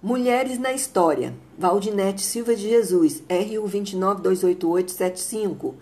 [0.00, 1.34] Mulheres na História.
[1.58, 5.74] Valdinete Silva de Jesus, RU 2928875.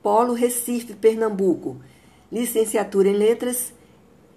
[0.00, 1.76] Polo Recife, Pernambuco.
[2.30, 3.74] Licenciatura em Letras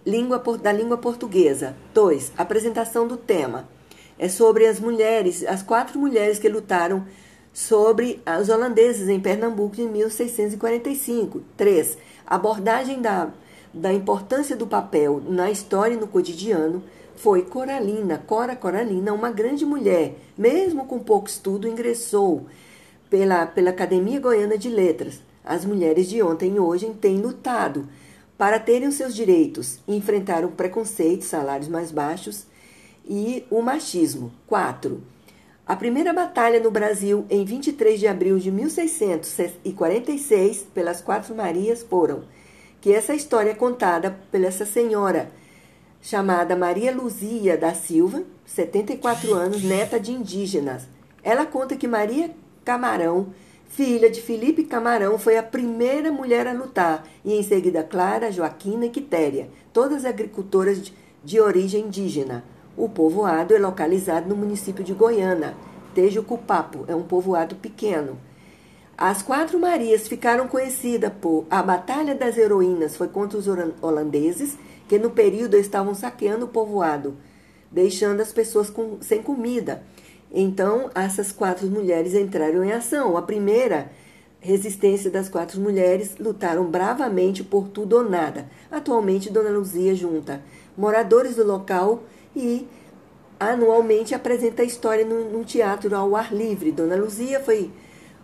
[0.04, 1.78] língua, da Língua Portuguesa.
[1.94, 2.32] 2.
[2.36, 3.70] Apresentação do tema.
[4.18, 7.06] É sobre as mulheres, as quatro mulheres que lutaram
[7.54, 11.44] sobre os holandeses em Pernambuco em 1645.
[11.56, 12.00] 3.
[12.26, 13.32] Abordagem da,
[13.74, 16.82] da importância do papel na história e no cotidiano
[17.16, 22.46] foi Coralina, Cora Coralina, uma grande mulher, mesmo com pouco estudo, ingressou
[23.10, 25.20] pela, pela Academia Goiana de Letras.
[25.44, 27.88] As mulheres de ontem e hoje têm lutado
[28.38, 32.46] para terem os seus direitos e enfrentar o preconceito, salários mais baixos
[33.06, 34.32] e o machismo.
[34.48, 35.04] 4.
[35.68, 42.24] A primeira batalha no Brasil em 23 de abril de 1646 pelas Quatro Marias foram
[42.82, 45.32] que essa história é contada pela essa senhora
[46.02, 50.88] chamada Maria Luzia da Silva, 74 anos, neta de indígenas.
[51.24, 52.32] Ela conta que Maria
[52.64, 53.28] Camarão,
[53.68, 58.86] filha de Felipe Camarão, foi a primeira mulher a lutar, e em seguida Clara, Joaquina
[58.86, 62.44] e Quitéria, todas agricultoras de, de origem indígena.
[62.78, 65.54] O povoado é localizado no município de Goiânia.
[65.94, 68.18] Tejucupapo é um povoado pequeno.
[69.02, 73.48] As quatro Marias ficaram conhecidas por a Batalha das Heroínas foi contra os
[73.82, 74.58] holandeses
[74.90, 77.16] que no período estavam saqueando o povoado,
[77.72, 79.84] deixando as pessoas com, sem comida.
[80.30, 83.16] Então, essas quatro mulheres entraram em ação.
[83.16, 83.90] A primeira
[84.42, 88.50] resistência das quatro mulheres lutaram bravamente por tudo ou nada.
[88.70, 90.42] Atualmente, Dona Luzia junta
[90.78, 92.04] moradores do local
[92.36, 92.68] e
[93.40, 96.70] anualmente apresenta a história num teatro ao ar livre.
[96.70, 97.72] Dona Luzia foi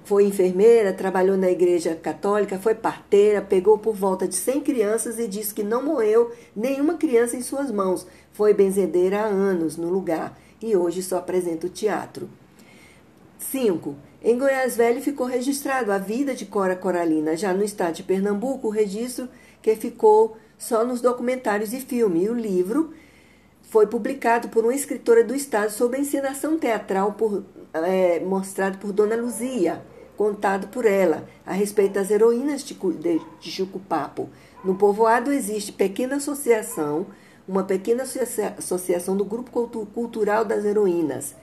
[0.06, 5.28] foi enfermeira, trabalhou na igreja católica, foi parteira, pegou por volta de 100 crianças e
[5.28, 8.06] disse que não morreu nenhuma criança em suas mãos.
[8.32, 12.30] Foi benzedeira há anos no lugar e hoje só apresenta o teatro.
[13.40, 13.96] 5.
[14.24, 17.36] Em Goiás Velho ficou registrado a vida de Cora Coralina.
[17.36, 19.28] Já no estado de Pernambuco, o registro
[19.60, 22.26] que ficou só nos documentários e filme.
[22.26, 22.94] E o livro
[23.64, 28.94] foi publicado por uma escritora do estado sobre a encenação teatral por, é, mostrado por
[28.94, 29.84] Dona Luzia
[30.18, 32.78] contado por ela a respeito das heroínas de,
[33.40, 34.30] Chucupapo.
[34.64, 37.08] No povoado existe pequena associação,
[37.48, 38.04] uma pequena
[38.58, 39.52] associação do Grupo
[39.94, 41.36] Cultural das Heroínas.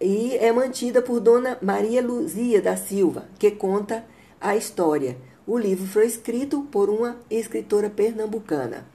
[0.00, 4.04] E é mantida por Dona Maria Luzia da Silva, que conta
[4.40, 5.16] a história.
[5.46, 8.86] O livro foi escrito por uma escritora pernambucana.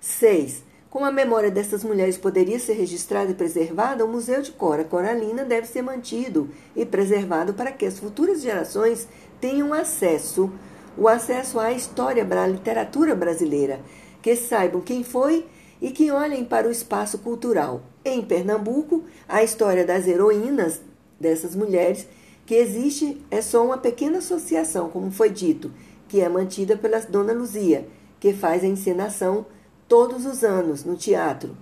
[0.00, 0.67] 6.
[0.90, 5.44] Como a memória dessas mulheres poderia ser registrada e preservada, o Museu de Cora Coralina
[5.44, 9.06] deve ser mantido e preservado para que as futuras gerações
[9.38, 10.50] tenham acesso,
[10.96, 13.80] o acesso à história, à literatura brasileira,
[14.22, 15.44] que saibam quem foi
[15.80, 17.82] e que olhem para o espaço cultural.
[18.02, 20.80] Em Pernambuco, a história das heroínas
[21.20, 22.08] dessas mulheres
[22.46, 25.70] que existe é só uma pequena associação, como foi dito,
[26.08, 27.86] que é mantida pela Dona Luzia,
[28.18, 29.44] que faz a encenação
[29.88, 31.56] todos os anos no teatro.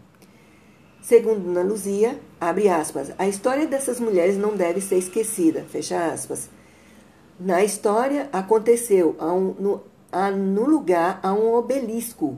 [1.00, 6.50] Segundo Ana Luzia, abre aspas, a história dessas mulheres não deve ser esquecida, fecha aspas.
[7.38, 12.36] Na história aconteceu a um, no, a, no lugar a um obelisco.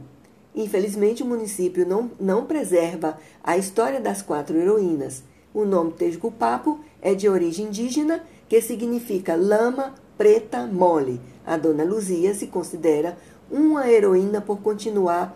[0.54, 5.22] Infelizmente, o município não, não preserva a história das quatro heroínas.
[5.54, 11.20] O nome Tejucupapo é de origem indígena, que significa lama preta mole.
[11.46, 13.16] A dona Luzia se considera
[13.50, 15.34] uma heroína por continuar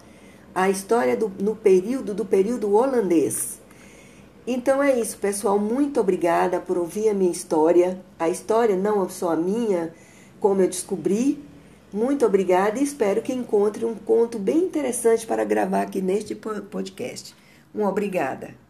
[0.54, 3.60] a história do, no período do período holandês.
[4.46, 5.58] Então é isso, pessoal.
[5.58, 8.00] Muito obrigada por ouvir a minha história.
[8.18, 9.94] A história não é só a minha,
[10.40, 11.42] como eu descobri.
[11.92, 17.34] Muito obrigada e espero que encontre um conto bem interessante para gravar aqui neste podcast.
[17.74, 18.62] Uma obrigada.